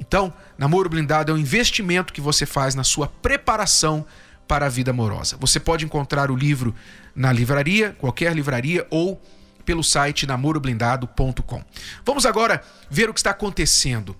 Então, 0.00 0.32
namoro 0.56 0.88
blindado 0.88 1.30
é 1.30 1.34
um 1.34 1.38
investimento 1.38 2.10
que 2.10 2.22
você 2.22 2.46
faz 2.46 2.74
na 2.74 2.84
sua 2.84 3.06
preparação 3.06 4.06
para 4.48 4.64
a 4.64 4.70
vida 4.70 4.92
amorosa. 4.92 5.36
Você 5.38 5.60
pode 5.60 5.84
encontrar 5.84 6.30
o 6.30 6.34
livro 6.34 6.74
na 7.14 7.30
livraria, 7.30 7.94
qualquer 7.98 8.34
livraria, 8.34 8.86
ou 8.88 9.20
pelo 9.62 9.82
site 9.82 10.26
namoroblindado.com. 10.26 11.62
Vamos 12.04 12.26
agora 12.26 12.62
ver 12.90 13.08
o 13.08 13.14
que 13.14 13.20
está 13.20 13.30
acontecendo 13.30 14.16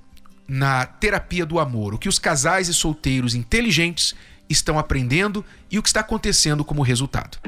na 0.46 0.84
terapia 0.84 1.46
do 1.46 1.58
amor, 1.58 1.94
o 1.94 1.98
que 1.98 2.08
os 2.08 2.18
casais 2.18 2.68
e 2.68 2.74
solteiros 2.74 3.34
inteligentes 3.34 4.14
estão 4.48 4.78
aprendendo 4.78 5.44
e 5.70 5.78
o 5.78 5.82
que 5.82 5.88
está 5.88 6.00
acontecendo 6.00 6.64
como 6.64 6.82
resultado. 6.82 7.38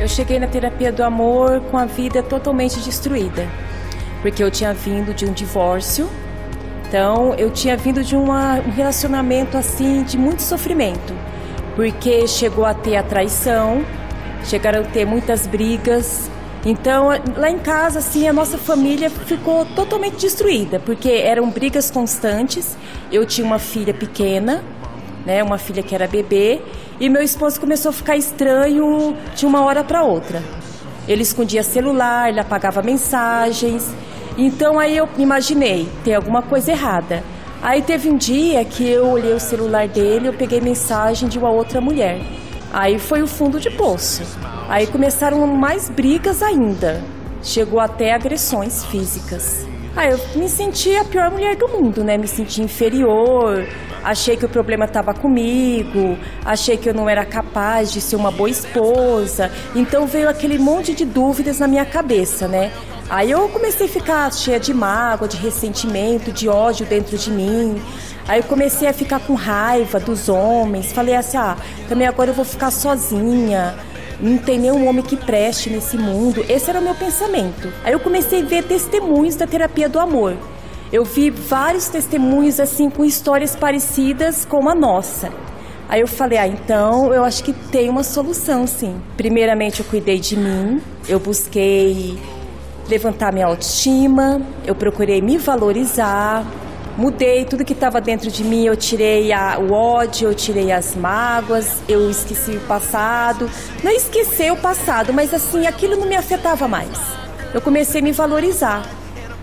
Eu 0.00 0.08
cheguei 0.08 0.38
na 0.38 0.46
terapia 0.46 0.92
do 0.92 1.02
amor 1.02 1.60
com 1.62 1.78
a 1.78 1.86
vida 1.86 2.22
totalmente 2.22 2.78
destruída, 2.80 3.48
porque 4.22 4.42
eu 4.42 4.50
tinha 4.50 4.72
vindo 4.72 5.14
de 5.14 5.24
um 5.24 5.32
divórcio, 5.32 6.08
então 6.86 7.34
eu 7.34 7.50
tinha 7.50 7.76
vindo 7.76 8.04
de 8.04 8.14
uma, 8.14 8.60
um 8.60 8.70
relacionamento 8.70 9.56
assim 9.56 10.04
de 10.04 10.16
muito 10.16 10.42
sofrimento, 10.42 11.14
porque 11.74 12.28
chegou 12.28 12.64
a 12.64 12.74
ter 12.74 12.96
a 12.96 13.02
traição, 13.02 13.84
chegaram 14.46 14.80
a 14.80 14.84
ter 14.84 15.04
muitas 15.04 15.46
brigas. 15.46 16.30
Então, 16.64 17.08
lá 17.36 17.50
em 17.50 17.58
casa, 17.58 18.00
assim, 18.00 18.26
a 18.26 18.32
nossa 18.32 18.58
família 18.58 19.08
ficou 19.08 19.64
totalmente 19.66 20.16
destruída, 20.16 20.80
porque 20.80 21.10
eram 21.10 21.48
brigas 21.48 21.90
constantes. 21.90 22.76
Eu 23.12 23.24
tinha 23.24 23.46
uma 23.46 23.58
filha 23.58 23.94
pequena, 23.94 24.64
né, 25.24 25.42
uma 25.42 25.58
filha 25.58 25.82
que 25.82 25.94
era 25.94 26.08
bebê, 26.08 26.60
e 26.98 27.08
meu 27.08 27.22
esposo 27.22 27.60
começou 27.60 27.90
a 27.90 27.92
ficar 27.92 28.16
estranho 28.16 29.16
de 29.34 29.46
uma 29.46 29.62
hora 29.62 29.84
para 29.84 30.02
outra. 30.02 30.42
Ele 31.06 31.22
escondia 31.22 31.62
celular, 31.62 32.30
ele 32.30 32.40
apagava 32.40 32.82
mensagens. 32.82 33.94
Então 34.36 34.78
aí 34.78 34.96
eu 34.96 35.08
imaginei, 35.18 35.88
tem 36.04 36.14
alguma 36.14 36.42
coisa 36.42 36.72
errada. 36.72 37.22
Aí 37.62 37.80
teve 37.80 38.08
um 38.08 38.16
dia 38.16 38.64
que 38.64 38.88
eu 38.88 39.08
olhei 39.08 39.32
o 39.32 39.40
celular 39.40 39.86
dele, 39.86 40.28
eu 40.28 40.32
peguei 40.32 40.60
mensagem 40.60 41.28
de 41.28 41.38
uma 41.38 41.50
outra 41.50 41.80
mulher. 41.80 42.18
Aí 42.76 42.98
foi 42.98 43.22
o 43.22 43.26
fundo 43.26 43.58
de 43.58 43.70
poço. 43.70 44.22
Aí 44.68 44.86
começaram 44.86 45.46
mais 45.46 45.88
brigas 45.88 46.42
ainda. 46.42 47.02
Chegou 47.42 47.80
até 47.80 48.12
agressões 48.12 48.84
físicas. 48.84 49.66
Aí 49.96 50.10
eu 50.10 50.20
me 50.34 50.46
senti 50.46 50.94
a 50.94 51.02
pior 51.02 51.30
mulher 51.30 51.56
do 51.56 51.68
mundo, 51.68 52.04
né? 52.04 52.18
Me 52.18 52.28
senti 52.28 52.60
inferior, 52.60 53.66
achei 54.04 54.36
que 54.36 54.44
o 54.44 54.48
problema 54.50 54.84
estava 54.84 55.14
comigo, 55.14 56.18
achei 56.44 56.76
que 56.76 56.86
eu 56.86 56.92
não 56.92 57.08
era 57.08 57.24
capaz 57.24 57.90
de 57.90 57.98
ser 57.98 58.16
uma 58.16 58.30
boa 58.30 58.50
esposa. 58.50 59.50
Então 59.74 60.06
veio 60.06 60.28
aquele 60.28 60.58
monte 60.58 60.94
de 60.94 61.06
dúvidas 61.06 61.58
na 61.58 61.66
minha 61.66 61.86
cabeça, 61.86 62.46
né? 62.46 62.70
Aí 63.08 63.30
eu 63.30 63.48
comecei 63.48 63.86
a 63.86 63.88
ficar 63.88 64.32
cheia 64.32 64.58
de 64.58 64.74
mágoa, 64.74 65.28
de 65.28 65.36
ressentimento, 65.36 66.32
de 66.32 66.48
ódio 66.48 66.84
dentro 66.86 67.16
de 67.16 67.30
mim. 67.30 67.80
Aí 68.26 68.40
eu 68.40 68.44
comecei 68.44 68.88
a 68.88 68.92
ficar 68.92 69.20
com 69.20 69.34
raiva 69.34 70.00
dos 70.00 70.28
homens. 70.28 70.92
Falei 70.92 71.14
assim: 71.14 71.36
ah, 71.36 71.56
também 71.88 72.06
agora 72.06 72.30
eu 72.30 72.34
vou 72.34 72.44
ficar 72.44 72.70
sozinha. 72.70 73.74
Não 74.20 74.38
tem 74.38 74.58
nenhum 74.58 74.88
homem 74.88 75.04
que 75.04 75.16
preste 75.16 75.70
nesse 75.70 75.96
mundo. 75.96 76.44
Esse 76.48 76.70
era 76.70 76.80
o 76.80 76.82
meu 76.82 76.94
pensamento. 76.94 77.72
Aí 77.84 77.92
eu 77.92 78.00
comecei 78.00 78.42
a 78.42 78.44
ver 78.44 78.64
testemunhos 78.64 79.36
da 79.36 79.46
terapia 79.46 79.88
do 79.88 80.00
amor 80.00 80.36
eu 80.92 81.04
vi 81.04 81.30
vários 81.30 81.88
testemunhos 81.88 82.60
assim 82.60 82.88
com 82.88 83.04
histórias 83.04 83.56
parecidas 83.56 84.44
com 84.44 84.68
a 84.68 84.74
nossa. 84.74 85.32
Aí 85.88 86.00
eu 86.00 86.08
falei, 86.08 86.38
ah, 86.38 86.48
então 86.48 87.12
eu 87.14 87.22
acho 87.22 87.44
que 87.44 87.52
tem 87.52 87.88
uma 87.88 88.02
solução, 88.02 88.66
sim. 88.66 89.00
Primeiramente 89.16 89.80
eu 89.80 89.86
cuidei 89.86 90.18
de 90.18 90.36
mim, 90.36 90.80
eu 91.08 91.20
busquei 91.20 92.18
levantar 92.88 93.32
minha 93.32 93.46
autoestima, 93.46 94.40
eu 94.64 94.74
procurei 94.74 95.20
me 95.20 95.38
valorizar, 95.38 96.46
mudei 96.96 97.44
tudo 97.44 97.64
que 97.64 97.72
estava 97.72 98.00
dentro 98.00 98.30
de 98.30 98.42
mim, 98.42 98.64
eu 98.64 98.76
tirei 98.76 99.32
a, 99.32 99.58
o 99.58 99.72
ódio, 99.72 100.28
eu 100.28 100.34
tirei 100.34 100.72
as 100.72 100.94
mágoas, 100.94 101.82
eu 101.88 102.10
esqueci 102.10 102.52
o 102.52 102.60
passado. 102.60 103.50
Não 103.82 103.90
esqueci 103.90 104.50
o 104.50 104.56
passado, 104.56 105.12
mas 105.12 105.34
assim, 105.34 105.66
aquilo 105.66 105.96
não 105.96 106.06
me 106.06 106.16
afetava 106.16 106.66
mais. 106.66 106.90
Eu 107.52 107.60
comecei 107.60 108.00
a 108.00 108.04
me 108.04 108.12
valorizar. 108.12 108.82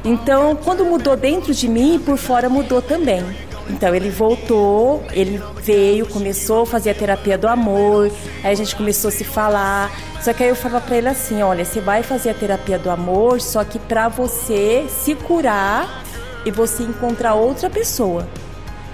Então, 0.03 0.55
quando 0.55 0.85
mudou 0.85 1.15
dentro 1.15 1.53
de 1.53 1.67
mim, 1.67 2.01
por 2.03 2.17
fora 2.17 2.50
mudou 2.50 2.81
também. 2.81 3.23
Então 3.70 3.96
ele 3.96 4.10
voltou, 4.10 5.03
ele 5.12 5.41
veio, 5.62 6.05
começou 6.05 6.63
a 6.63 6.65
fazer 6.65 6.89
a 6.89 6.93
terapia 6.93 7.38
do 7.38 7.48
amor, 7.48 8.12
aí 8.43 8.51
a 8.51 8.55
gente 8.55 8.75
começou 8.75 9.08
a 9.10 9.12
se 9.12 9.24
falar. 9.24 9.91
Só 10.22 10.34
que 10.34 10.43
aí 10.43 10.50
eu 10.50 10.55
falava 10.55 10.86
para 10.86 10.98
ele 10.98 11.08
assim, 11.08 11.41
olha, 11.41 11.63
você 11.63 11.79
vai 11.79 12.03
fazer 12.03 12.29
a 12.29 12.34
terapia 12.34 12.77
do 12.77 12.89
amor, 12.89 13.41
só 13.41 13.63
que 13.63 13.79
para 13.79 14.08
você 14.10 14.86
se 14.89 15.15
curar 15.15 16.03
e 16.46 16.51
você 16.51 16.84
encontrar 16.84 17.36
outra 17.36 17.70
pessoa, 17.70 18.27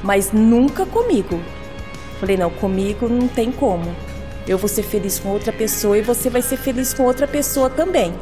mas 0.03 0.31
nunca 0.31 0.85
comigo. 0.85 1.39
Falei, 2.19 2.38
não, 2.38 2.49
comigo 2.49 3.07
não 3.07 3.27
tem 3.27 3.51
como. 3.51 3.95
Eu 4.47 4.57
vou 4.57 4.67
ser 4.67 4.83
feliz 4.83 5.19
com 5.19 5.29
outra 5.29 5.53
pessoa 5.53 5.97
e 5.97 6.01
você 6.01 6.29
vai 6.29 6.41
ser 6.41 6.57
feliz 6.57 6.93
com 6.93 7.03
outra 7.03 7.27
pessoa 7.27 7.69
também. 7.69 8.13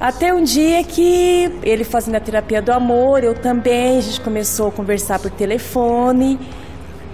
Até 0.00 0.32
um 0.32 0.42
dia 0.42 0.82
que 0.82 1.52
ele 1.62 1.84
fazendo 1.84 2.14
a 2.14 2.20
terapia 2.20 2.62
do 2.62 2.72
amor, 2.72 3.22
eu 3.22 3.34
também, 3.34 3.98
a 3.98 4.00
gente 4.00 4.18
começou 4.22 4.68
a 4.68 4.72
conversar 4.72 5.18
por 5.18 5.30
telefone. 5.30 6.40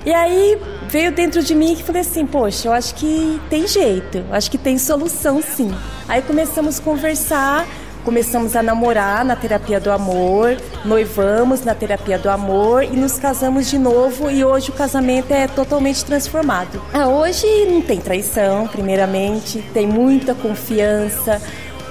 E 0.04 0.14
aí 0.14 0.56
veio 0.88 1.10
dentro 1.10 1.42
de 1.42 1.52
mim 1.52 1.74
que 1.74 1.82
falei 1.82 2.02
assim, 2.02 2.24
poxa, 2.24 2.68
eu 2.68 2.72
acho 2.72 2.94
que 2.94 3.40
tem 3.50 3.66
jeito, 3.66 4.24
acho 4.30 4.48
que 4.48 4.56
tem 4.56 4.78
solução 4.78 5.42
sim. 5.42 5.74
Aí 6.06 6.22
começamos 6.22 6.78
a 6.78 6.82
conversar, 6.84 7.66
começamos 8.04 8.54
a 8.54 8.62
namorar 8.62 9.24
na 9.24 9.34
terapia 9.34 9.80
do 9.80 9.90
amor, 9.90 10.56
noivamos 10.84 11.64
na 11.64 11.74
terapia 11.74 12.20
do 12.20 12.30
amor 12.30 12.84
e 12.84 12.96
nos 12.96 13.18
casamos 13.18 13.68
de 13.68 13.78
novo 13.78 14.30
e 14.30 14.44
hoje 14.44 14.70
o 14.70 14.72
casamento 14.72 15.32
é 15.32 15.48
totalmente 15.48 16.04
transformado. 16.04 16.80
Ah, 16.94 17.08
hoje 17.08 17.48
não 17.68 17.82
tem 17.82 17.98
traição, 17.98 18.68
primeiramente, 18.68 19.58
tem 19.74 19.88
muita 19.88 20.36
confiança 20.36 21.42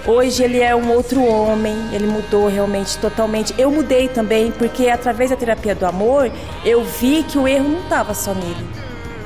Hoje 0.08 0.44
ele 0.44 0.60
é 0.62 0.76
um 0.76 0.92
outro 0.92 1.24
homem, 1.24 1.76
ele 1.92 2.06
mudou 2.06 2.48
realmente 2.48 2.96
totalmente. 3.00 3.56
Eu 3.58 3.72
mudei 3.72 4.08
também, 4.08 4.52
porque 4.52 4.88
através 4.88 5.32
da 5.32 5.36
terapia 5.36 5.74
do 5.74 5.84
amor, 5.84 6.32
eu 6.64 6.84
vi 6.84 7.24
que 7.24 7.40
o 7.40 7.48
erro 7.48 7.68
não 7.68 7.80
estava 7.82 8.14
só 8.14 8.32
nele, 8.32 8.68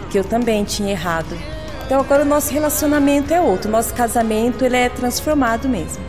que 0.10 0.18
eu 0.18 0.24
também 0.24 0.64
tinha 0.64 0.92
errado. 0.92 1.38
Então 1.86 2.00
agora 2.00 2.24
o 2.24 2.26
nosso 2.26 2.54
relacionamento 2.54 3.34
é 3.34 3.42
outro, 3.42 3.68
o 3.68 3.72
nosso 3.72 3.94
casamento 3.94 4.64
ele 4.64 4.78
é 4.78 4.88
transformado 4.88 5.68
mesmo. 5.68 6.02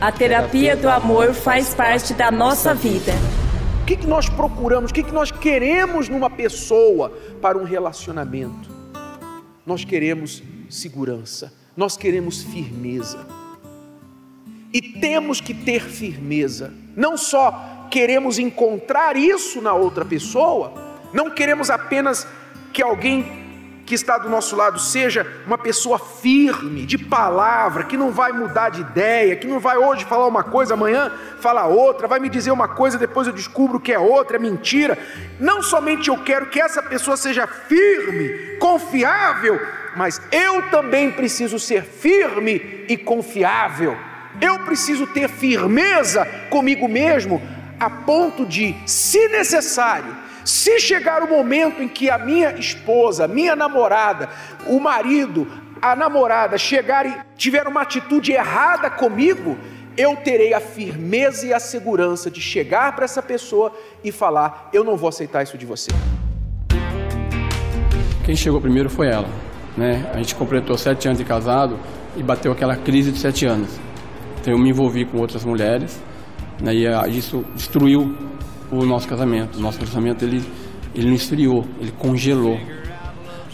A 0.00 0.12
terapia 0.12 0.76
do 0.76 0.88
amor 0.88 1.34
faz 1.34 1.74
parte 1.74 2.14
da 2.14 2.30
nossa 2.30 2.72
vida. 2.72 3.12
O 3.82 3.84
que, 3.84 3.96
que 3.96 4.06
nós 4.06 4.28
procuramos, 4.28 4.92
o 4.92 4.94
que, 4.94 5.02
que 5.02 5.12
nós 5.12 5.32
queremos 5.32 6.08
numa 6.08 6.30
pessoa 6.30 7.10
para 7.40 7.58
um 7.58 7.64
relacionamento? 7.64 8.70
Nós 9.66 9.84
queremos 9.84 10.44
segurança, 10.70 11.52
nós 11.76 11.96
queremos 11.96 12.40
firmeza. 12.40 13.41
E 14.72 14.80
temos 14.80 15.40
que 15.40 15.52
ter 15.52 15.82
firmeza, 15.82 16.72
não 16.96 17.16
só 17.16 17.88
queremos 17.90 18.38
encontrar 18.38 19.16
isso 19.16 19.60
na 19.60 19.74
outra 19.74 20.04
pessoa, 20.04 20.72
não 21.12 21.30
queremos 21.30 21.68
apenas 21.68 22.26
que 22.72 22.82
alguém 22.82 23.42
que 23.84 23.94
está 23.94 24.16
do 24.16 24.30
nosso 24.30 24.56
lado 24.56 24.78
seja 24.78 25.26
uma 25.46 25.58
pessoa 25.58 25.98
firme, 25.98 26.86
de 26.86 26.96
palavra, 26.96 27.84
que 27.84 27.96
não 27.96 28.10
vai 28.10 28.32
mudar 28.32 28.70
de 28.70 28.80
ideia, 28.80 29.36
que 29.36 29.46
não 29.46 29.60
vai 29.60 29.76
hoje 29.76 30.06
falar 30.06 30.26
uma 30.26 30.42
coisa, 30.42 30.72
amanhã 30.72 31.12
falar 31.40 31.66
outra, 31.66 32.08
vai 32.08 32.18
me 32.18 32.30
dizer 32.30 32.50
uma 32.52 32.68
coisa, 32.68 32.96
depois 32.96 33.26
eu 33.26 33.32
descubro 33.34 33.78
que 33.78 33.92
é 33.92 33.98
outra, 33.98 34.36
é 34.36 34.40
mentira. 34.40 34.96
Não 35.38 35.62
somente 35.62 36.08
eu 36.08 36.16
quero 36.16 36.46
que 36.46 36.60
essa 36.60 36.82
pessoa 36.82 37.18
seja 37.18 37.46
firme, 37.46 38.56
confiável, 38.58 39.60
mas 39.94 40.22
eu 40.30 40.70
também 40.70 41.10
preciso 41.10 41.58
ser 41.58 41.82
firme 41.82 42.86
e 42.88 42.96
confiável. 42.96 43.94
Eu 44.40 44.60
preciso 44.60 45.06
ter 45.06 45.28
firmeza 45.28 46.24
comigo 46.50 46.88
mesmo, 46.88 47.40
a 47.78 47.90
ponto 47.90 48.46
de, 48.46 48.74
se 48.86 49.28
necessário, 49.28 50.16
se 50.44 50.80
chegar 50.80 51.22
o 51.22 51.28
momento 51.28 51.82
em 51.82 51.88
que 51.88 52.10
a 52.10 52.18
minha 52.18 52.52
esposa, 52.52 53.28
minha 53.28 53.54
namorada, 53.54 54.28
o 54.66 54.80
marido, 54.80 55.46
a 55.80 55.94
namorada 55.94 56.56
chegarem, 56.58 57.14
tiver 57.36 57.66
uma 57.66 57.82
atitude 57.82 58.32
errada 58.32 58.88
comigo, 58.88 59.58
eu 59.96 60.16
terei 60.16 60.54
a 60.54 60.60
firmeza 60.60 61.46
e 61.46 61.52
a 61.52 61.60
segurança 61.60 62.30
de 62.30 62.40
chegar 62.40 62.94
para 62.94 63.04
essa 63.04 63.22
pessoa 63.22 63.72
e 64.02 64.10
falar: 64.10 64.70
eu 64.72 64.82
não 64.84 64.96
vou 64.96 65.08
aceitar 65.08 65.42
isso 65.42 65.58
de 65.58 65.66
você. 65.66 65.90
Quem 68.24 68.36
chegou 68.36 68.60
primeiro 68.60 68.88
foi 68.88 69.08
ela. 69.08 69.28
Né? 69.76 70.08
A 70.14 70.18
gente 70.18 70.34
completou 70.34 70.78
sete 70.78 71.08
anos 71.08 71.18
de 71.18 71.24
casado 71.24 71.78
e 72.16 72.22
bateu 72.22 72.52
aquela 72.52 72.76
crise 72.76 73.10
de 73.10 73.18
sete 73.18 73.46
anos. 73.46 73.70
Então 74.42 74.52
eu 74.52 74.58
me 74.58 74.70
envolvi 74.70 75.04
com 75.04 75.18
outras 75.18 75.44
mulheres 75.44 76.02
né? 76.60 76.74
e 76.74 76.84
ah, 76.84 77.06
isso 77.06 77.44
destruiu 77.54 78.12
o 78.72 78.84
nosso 78.84 79.06
casamento. 79.06 79.56
O 79.56 79.60
nosso 79.60 79.78
casamento 79.78 80.24
ele, 80.24 80.42
ele 80.96 81.06
não 81.06 81.14
esfriou, 81.14 81.64
ele 81.80 81.92
congelou. 81.92 82.58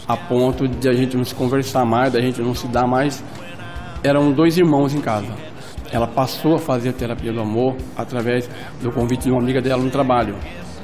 A 0.07 0.17
ponto 0.17 0.67
de 0.67 0.89
a 0.89 0.93
gente 0.93 1.15
não 1.15 1.23
se 1.23 1.35
conversar 1.35 1.85
mais, 1.85 2.11
da 2.11 2.19
gente 2.19 2.41
não 2.41 2.55
se 2.55 2.67
dar 2.67 2.87
mais. 2.87 3.23
Eram 4.03 4.31
dois 4.31 4.57
irmãos 4.57 4.91
em 4.95 4.99
casa. 4.99 5.31
Ela 5.91 6.07
passou 6.07 6.55
a 6.55 6.59
fazer 6.59 6.89
a 6.89 6.93
terapia 6.93 7.31
do 7.31 7.39
amor 7.39 7.75
através 7.95 8.49
do 8.81 8.91
convite 8.91 9.25
de 9.25 9.31
uma 9.31 9.39
amiga 9.39 9.61
dela 9.61 9.83
no 9.83 9.91
trabalho. 9.91 10.35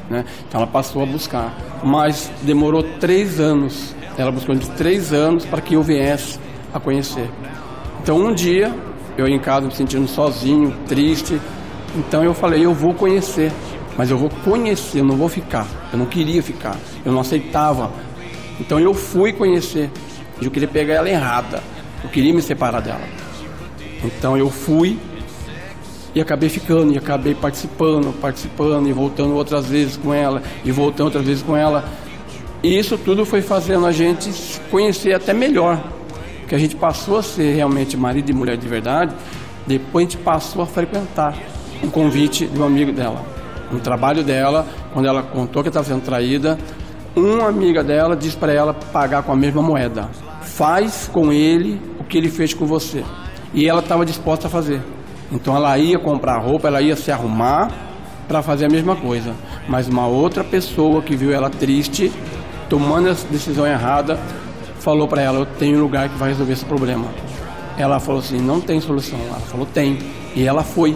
Né? 0.08 0.24
Então 0.48 0.62
ela 0.62 0.70
passou 0.70 1.02
a 1.02 1.06
buscar. 1.08 1.52
Mas 1.84 2.32
demorou 2.44 2.84
três 3.00 3.40
anos. 3.40 3.96
Ela 4.16 4.32
buscou 4.32 4.54
de 4.54 4.70
três 4.72 5.12
anos 5.12 5.48
para 5.48 5.62
que 5.62 5.74
eu 5.74 5.82
viesse 5.82 6.40
a 6.72 6.80
conhecer. 6.80 7.28
Então 8.04 8.18
um 8.18 8.36
dia, 8.36 8.72
eu 9.18 9.28
em 9.28 9.40
casa 9.40 9.68
me 9.68 9.74
sentindo 9.74 10.08
sozinho, 10.08 10.74
triste. 10.88 11.40
Então 11.96 12.24
eu 12.24 12.34
falei, 12.34 12.66
eu 12.66 12.74
vou 12.74 12.94
conhecer 12.94 13.52
mas 13.98 14.12
eu 14.12 14.18
vou 14.18 14.30
conhecer, 14.30 15.00
eu 15.00 15.06
não 15.06 15.16
vou 15.16 15.30
ficar. 15.30 15.66
Eu 15.92 16.00
não 16.00 16.06
queria 16.06 16.44
ficar, 16.44 16.76
eu 17.06 17.12
não 17.12 17.22
aceitava. 17.22 17.92
Então 18.60 18.80
eu 18.80 18.94
fui 18.94 19.32
conhecer. 19.32 19.90
Eu 20.42 20.52
queria 20.52 20.68
pegar 20.68 20.96
ela 20.96 21.10
errada, 21.10 21.64
eu 22.04 22.10
queria 22.10 22.34
me 22.34 22.42
separar 22.42 22.82
dela. 22.82 23.08
Então 24.04 24.38
eu 24.38 24.50
fui 24.50 25.00
e 26.14 26.20
acabei 26.20 26.50
ficando, 26.50 26.94
e 26.94 26.98
acabei 26.98 27.34
participando, 27.34 28.14
participando, 28.20 28.88
e 28.88 28.94
voltando 28.94 29.34
outras 29.34 29.68
vezes 29.68 29.98
com 29.98 30.14
ela, 30.14 30.42
e 30.64 30.72
voltando 30.72 31.06
outras 31.06 31.26
vezes 31.26 31.44
com 31.44 31.56
ela. 31.56 31.86
E 32.62 32.78
isso 32.78 32.98
tudo 32.98 33.26
foi 33.26 33.42
fazendo 33.42 33.86
a 33.86 33.92
gente 33.92 34.60
conhecer 34.70 35.14
até 35.14 35.34
melhor. 35.34 35.82
Que 36.48 36.56
a 36.56 36.58
gente 36.58 36.76
passou 36.76 37.18
a 37.18 37.24
ser 37.24 37.56
realmente 37.56 37.98
marido 37.98 38.30
e 38.30 38.34
mulher 38.34 38.58
de 38.58 38.68
verdade, 38.68 39.14
depois 39.66 40.06
a 40.06 40.10
gente 40.10 40.22
passou 40.24 40.62
a 40.62 40.66
frequentar 40.66 41.36
um 41.84 41.90
convite 41.90 42.46
de 42.46 42.60
um 42.60 42.64
amigo 42.64 42.92
dela 42.92 43.36
no 43.72 43.80
trabalho 43.80 44.24
dela, 44.24 44.66
quando 44.94 45.08
ela 45.08 45.22
contou 45.22 45.62
que 45.62 45.70
estava 45.70 45.86
sendo 45.86 46.02
traída, 46.02 46.58
uma 47.16 47.48
amiga 47.48 47.84
dela 47.84 48.16
disse 48.16 48.38
para 48.38 48.54
ela 48.54 48.74
pagar 48.74 49.24
com 49.24 49.32
a 49.32 49.36
mesma 49.36 49.62
moeda. 49.62 50.10
Faz 50.42 51.10
com 51.12 51.32
ele 51.32 51.82
o 52.00 52.04
que 52.04 52.18
ele 52.18 52.30
fez 52.30 52.54
com 52.54 52.66
você. 52.66 53.04
E 53.54 53.68
ela 53.68 53.80
estava 53.80 54.06
disposta 54.06 54.48
a 54.48 54.50
fazer. 54.50 54.82
Então 55.32 55.56
ela 55.56 55.78
ia 55.78 55.98
comprar 55.98 56.38
roupa, 56.38 56.68
ela 56.68 56.82
ia 56.82 56.96
se 56.96 57.12
arrumar 57.12 57.72
para 58.28 58.42
fazer 58.42 58.66
a 58.66 58.70
mesma 58.70 58.96
coisa. 58.96 59.34
Mas 59.68 59.88
uma 59.88 60.08
outra 60.08 60.44
pessoa 60.44 61.02
que 61.02 61.16
viu 61.16 61.34
ela 61.34 61.50
triste, 61.50 62.12
tomando 62.70 63.10
essa 63.10 63.28
decisão 63.28 63.66
errada, 63.66 64.20
falou 64.86 65.08
para 65.08 65.24
ela: 65.24 65.40
Eu 65.40 65.46
tenho 65.48 65.80
um 65.80 65.82
lugar 65.82 66.08
que 66.08 66.18
vai 66.18 66.30
resolver 66.30 66.54
esse 66.54 66.64
problema. 66.64 67.08
Ela 67.76 68.00
falou 68.00 68.20
assim: 68.20 68.38
Não 68.38 68.62
tem 68.62 68.80
solução. 68.80 69.20
Ela 69.28 69.40
falou: 69.40 69.66
Tem. 69.66 69.98
E 70.36 70.44
ela 70.44 70.64
foi. 70.64 70.96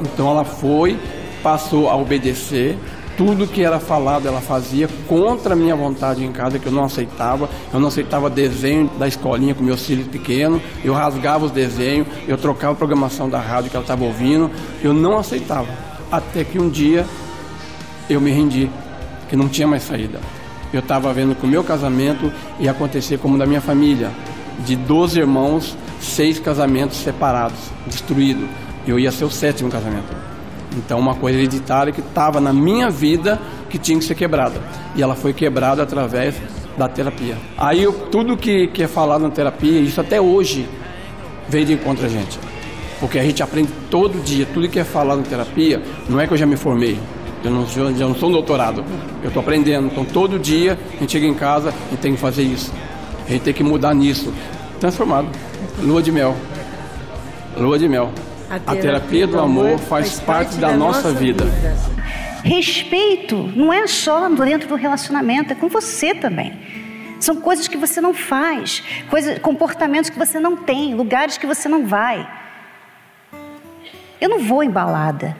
Então 0.00 0.30
ela 0.30 0.44
foi 0.44 0.98
passou 1.42 1.88
a 1.90 1.96
obedecer. 1.96 2.76
Tudo 3.16 3.48
que 3.48 3.64
era 3.64 3.80
falado 3.80 4.28
ela 4.28 4.40
fazia 4.40 4.88
contra 5.08 5.52
a 5.52 5.56
minha 5.56 5.74
vontade 5.74 6.24
em 6.24 6.30
casa, 6.30 6.56
que 6.58 6.66
eu 6.66 6.72
não 6.72 6.84
aceitava. 6.84 7.50
Eu 7.72 7.80
não 7.80 7.88
aceitava 7.88 8.30
desenho 8.30 8.88
da 8.98 9.08
escolinha 9.08 9.54
com 9.54 9.62
meus 9.62 9.84
filhos 9.84 10.06
pequenos. 10.06 10.62
Eu 10.84 10.94
rasgava 10.94 11.44
os 11.44 11.50
desenhos, 11.50 12.06
eu 12.28 12.38
trocava 12.38 12.72
a 12.72 12.76
programação 12.76 13.28
da 13.28 13.40
rádio 13.40 13.70
que 13.70 13.76
ela 13.76 13.84
estava 13.84 14.04
ouvindo. 14.04 14.50
Eu 14.82 14.94
não 14.94 15.18
aceitava. 15.18 15.68
Até 16.10 16.44
que 16.44 16.58
um 16.58 16.68
dia 16.68 17.04
eu 18.08 18.20
me 18.20 18.30
rendi, 18.30 18.70
que 19.28 19.36
não 19.36 19.48
tinha 19.48 19.66
mais 19.66 19.82
saída. 19.82 20.20
Eu 20.72 20.80
estava 20.80 21.12
vendo 21.12 21.34
que 21.34 21.44
o 21.44 21.48
meu 21.48 21.64
casamento 21.64 22.30
ia 22.60 22.70
acontecer 22.70 23.18
como 23.18 23.38
da 23.38 23.46
minha 23.46 23.60
família. 23.60 24.10
De 24.64 24.76
12 24.76 25.20
irmãos, 25.20 25.76
seis 26.00 26.38
casamentos 26.38 26.98
separados, 26.98 27.58
destruídos. 27.86 28.48
Eu 28.86 28.98
ia 28.98 29.10
ser 29.10 29.24
o 29.24 29.30
sétimo 29.30 29.70
casamento. 29.70 30.14
Então, 30.76 30.98
uma 30.98 31.14
coisa 31.14 31.38
hereditária 31.38 31.92
que 31.92 32.00
estava 32.00 32.40
na 32.40 32.52
minha 32.52 32.90
vida 32.90 33.40
que 33.70 33.78
tinha 33.78 33.98
que 33.98 34.04
ser 34.04 34.14
quebrada. 34.14 34.60
E 34.94 35.02
ela 35.02 35.14
foi 35.14 35.32
quebrada 35.32 35.82
através 35.82 36.34
da 36.76 36.88
terapia. 36.88 37.36
Aí, 37.56 37.82
eu, 37.82 37.92
tudo 37.92 38.36
que, 38.36 38.68
que 38.68 38.82
é 38.82 38.88
falado 38.88 39.22
na 39.22 39.30
terapia, 39.30 39.80
isso 39.80 40.00
até 40.00 40.20
hoje, 40.20 40.68
veio 41.48 41.64
de 41.64 41.72
encontro 41.72 42.04
a 42.04 42.08
gente. 42.08 42.38
Porque 43.00 43.18
a 43.18 43.22
gente 43.22 43.42
aprende 43.42 43.70
todo 43.90 44.22
dia, 44.22 44.46
tudo 44.52 44.68
que 44.68 44.78
é 44.78 44.84
falado 44.84 45.18
na 45.18 45.24
terapia, 45.24 45.82
não 46.08 46.20
é 46.20 46.26
que 46.26 46.32
eu 46.32 46.36
já 46.36 46.46
me 46.46 46.56
formei, 46.56 46.98
eu 47.44 47.50
não, 47.50 47.66
já 47.66 48.06
não 48.06 48.14
sou 48.14 48.28
um 48.28 48.32
doutorado, 48.32 48.84
eu 49.22 49.28
estou 49.28 49.42
aprendendo. 49.42 49.86
Então, 49.86 50.04
todo 50.04 50.38
dia 50.38 50.78
a 50.96 51.00
gente 51.00 51.12
chega 51.12 51.26
em 51.26 51.34
casa 51.34 51.72
e 51.92 51.96
tem 51.96 52.14
que 52.14 52.20
fazer 52.20 52.42
isso. 52.42 52.72
A 53.26 53.30
gente 53.30 53.42
tem 53.42 53.54
que 53.54 53.62
mudar 53.62 53.94
nisso. 53.94 54.32
Transformado. 54.80 55.28
Lua 55.80 56.02
de 56.02 56.10
mel. 56.10 56.34
Lua 57.56 57.78
de 57.78 57.88
mel. 57.88 58.10
A 58.50 58.58
terapia, 58.58 58.72
a 58.72 58.76
terapia 58.76 59.26
do 59.26 59.38
amor 59.38 59.78
faz, 59.78 60.18
faz 60.18 60.20
parte, 60.20 60.56
da, 60.56 60.68
da 60.68 60.76
nossa, 60.76 61.08
nossa 61.08 61.18
vida. 61.18 61.44
vida. 61.44 61.76
Respeito 62.42 63.36
não 63.54 63.72
é 63.72 63.86
só 63.86 64.28
dentro 64.30 64.68
do 64.68 64.74
relacionamento, 64.74 65.52
é 65.52 65.56
com 65.56 65.68
você 65.68 66.14
também. 66.14 66.58
São 67.20 67.36
coisas 67.36 67.68
que 67.68 67.76
você 67.76 68.00
não 68.00 68.14
faz, 68.14 68.82
coisas, 69.10 69.38
comportamentos 69.40 70.08
que 70.08 70.18
você 70.18 70.38
não 70.38 70.56
tem, 70.56 70.94
lugares 70.94 71.36
que 71.36 71.46
você 71.46 71.68
não 71.68 71.86
vai. 71.86 72.26
Eu 74.20 74.28
não 74.28 74.38
vou 74.38 74.62
em 74.62 74.70
balada. 74.70 75.36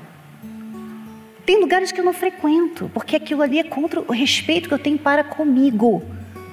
Tem 1.48 1.58
lugares 1.58 1.90
que 1.90 1.98
eu 1.98 2.04
não 2.04 2.12
frequento, 2.12 2.90
porque 2.92 3.16
aquilo 3.16 3.40
ali 3.40 3.58
é 3.58 3.62
contra 3.62 4.02
o 4.02 4.12
respeito 4.12 4.68
que 4.68 4.74
eu 4.74 4.78
tenho 4.78 4.98
para 4.98 5.24
comigo, 5.24 6.02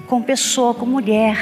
com 0.06 0.22
pessoa, 0.22 0.72
com 0.72 0.86
mulher. 0.86 1.36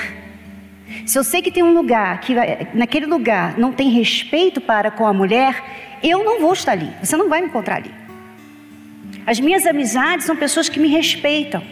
Se 1.06 1.16
eu 1.16 1.22
sei 1.22 1.40
que 1.40 1.52
tem 1.52 1.62
um 1.62 1.72
lugar 1.72 2.20
que 2.20 2.34
naquele 2.74 3.06
lugar 3.06 3.56
não 3.56 3.70
tem 3.70 3.90
respeito 3.90 4.60
para 4.60 4.90
com 4.90 5.06
a 5.06 5.12
mulher, 5.12 5.62
eu 6.02 6.24
não 6.24 6.40
vou 6.40 6.52
estar 6.52 6.72
ali. 6.72 6.90
Você 7.00 7.16
não 7.16 7.28
vai 7.28 7.42
me 7.42 7.46
encontrar 7.46 7.76
ali. 7.76 7.92
As 9.24 9.38
minhas 9.38 9.64
amizades 9.66 10.26
são 10.26 10.34
pessoas 10.34 10.68
que 10.68 10.80
me 10.80 10.88
respeitam. 10.88 11.62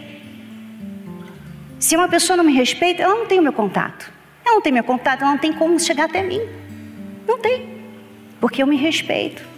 Se 1.79 1.97
uma 1.97 2.07
pessoa 2.07 2.37
não 2.37 2.45
me 2.45 2.53
respeita, 2.53 3.03
ela 3.03 3.15
não 3.15 3.25
tem 3.25 3.39
o 3.39 3.43
meu 3.43 3.51
contato. 3.51 4.09
Ela 4.45 4.55
não 4.55 4.61
tem 4.61 4.71
meu 4.71 4.85
contato, 4.85 5.21
ela 5.21 5.31
não 5.31 5.37
tem 5.37 5.51
como 5.51 5.77
chegar 5.77 6.05
até 6.05 6.23
mim. 6.23 6.39
Não 7.27 7.39
tem. 7.39 7.83
Porque 8.39 8.63
eu 8.63 8.67
me 8.67 8.77
respeito. 8.77 9.51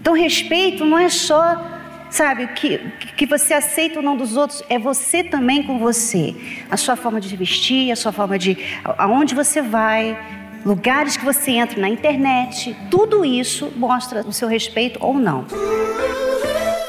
Então, 0.00 0.14
respeito 0.14 0.84
não 0.84 0.98
é 0.98 1.08
só 1.08 1.78
Sabe, 2.10 2.48
que, 2.48 2.78
que 3.16 3.24
você 3.24 3.54
aceita 3.54 4.00
ou 4.00 4.02
não 4.04 4.16
dos 4.16 4.36
outros 4.36 4.64
é 4.68 4.80
você 4.80 5.22
também 5.22 5.62
com 5.62 5.78
você. 5.78 6.34
A 6.68 6.76
sua 6.76 6.96
forma 6.96 7.20
de 7.20 7.34
vestir, 7.36 7.92
a 7.92 7.96
sua 7.96 8.10
forma 8.10 8.36
de. 8.36 8.58
aonde 8.98 9.32
você 9.32 9.62
vai, 9.62 10.18
lugares 10.66 11.16
que 11.16 11.24
você 11.24 11.52
entra 11.52 11.80
na 11.80 11.88
internet, 11.88 12.76
tudo 12.90 13.24
isso 13.24 13.72
mostra 13.76 14.26
o 14.26 14.32
seu 14.32 14.48
respeito 14.48 14.98
ou 15.00 15.14
não. 15.14 15.46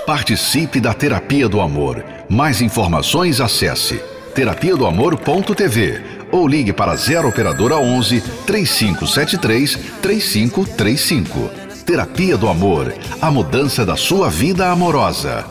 Participe 0.07 0.81
da 0.81 0.93
Terapia 0.93 1.47
do 1.47 1.61
Amor. 1.61 2.03
Mais 2.27 2.59
informações 2.59 3.39
acesse 3.39 4.01
terapia 4.33 4.75
do 4.75 4.87
amor.tv 4.87 6.01
ou 6.31 6.47
ligue 6.47 6.73
para 6.73 6.95
0 6.95 7.27
operadora 7.27 7.77
11 7.77 8.21
3573 8.47 9.75
3535. 10.01 11.70
Terapia 11.81 12.37
do 12.37 12.47
Amor 12.47 12.93
a 13.21 13.29
mudança 13.29 13.85
da 13.85 13.95
sua 13.95 14.29
vida 14.29 14.69
amorosa. 14.69 15.45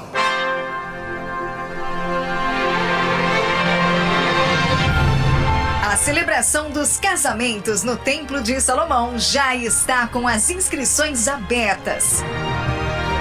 A 5.85 5.97
celebração 5.97 6.71
dos 6.71 6.99
casamentos 6.99 7.83
no 7.83 7.97
Templo 7.97 8.43
de 8.43 8.61
Salomão 8.61 9.19
já 9.19 9.55
está 9.55 10.07
com 10.07 10.27
as 10.27 10.51
inscrições 10.51 11.29
abertas. 11.29 12.25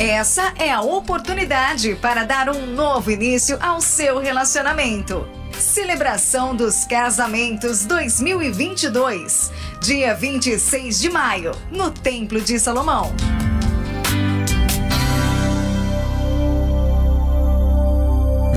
Essa 0.00 0.54
é 0.58 0.72
a 0.72 0.80
oportunidade 0.80 1.94
para 1.94 2.24
dar 2.24 2.48
um 2.48 2.64
novo 2.64 3.10
início 3.10 3.58
ao 3.60 3.82
seu 3.82 4.18
relacionamento. 4.18 5.28
Celebração 5.52 6.56
dos 6.56 6.86
Casamentos 6.86 7.84
2022, 7.84 9.52
dia 9.78 10.14
26 10.14 10.98
de 10.98 11.10
maio, 11.10 11.52
no 11.70 11.90
Templo 11.90 12.40
de 12.40 12.58
Salomão. 12.58 13.14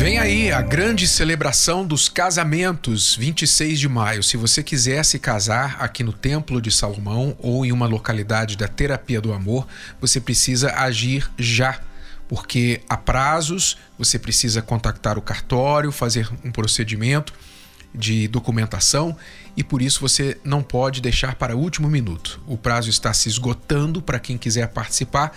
Vem 0.04 0.20
aí 0.20 0.52
a 0.52 0.62
grande 0.62 1.08
celebração 1.08 1.88
dos 1.88 2.10
casamentos, 2.10 3.16
26 3.16 3.80
de 3.80 3.88
maio. 3.88 4.22
Se 4.22 4.36
você 4.36 4.62
quiser 4.62 5.06
se 5.06 5.18
casar 5.18 5.78
aqui 5.80 6.04
no 6.04 6.12
Templo 6.12 6.62
de 6.62 6.70
Salomão 6.70 7.38
ou 7.40 7.66
em 7.66 7.72
uma 7.72 7.88
localidade 7.88 8.58
da 8.58 8.68
Terapia 8.68 9.22
do 9.22 9.32
Amor, 9.32 9.66
você 10.02 10.20
precisa 10.20 10.74
agir 10.74 11.32
já, 11.40 11.80
porque 12.28 12.82
há 12.90 12.98
prazos, 12.98 13.78
você 13.98 14.20
precisa 14.20 14.62
contactar 14.62 15.18
o 15.18 15.22
cartório, 15.22 15.90
fazer 15.90 16.30
um 16.44 16.52
procedimento 16.52 17.34
de 17.96 18.28
documentação 18.28 19.16
e 19.56 19.64
por 19.64 19.82
isso 19.82 20.02
você 20.02 20.38
não 20.44 20.62
pode 20.62 21.00
deixar 21.00 21.36
para 21.36 21.56
o 21.56 21.60
último 21.62 21.88
minuto. 21.88 22.42
O 22.46 22.58
prazo 22.58 22.90
está 22.90 23.14
se 23.14 23.30
esgotando 23.30 24.02
para 24.02 24.20
quem 24.20 24.38
quiser 24.38 24.68
participar 24.68 25.32